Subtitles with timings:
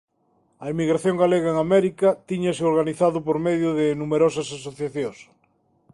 [0.63, 5.19] A emigración galega en América tíñase organizado por medio de numerosas asociacións.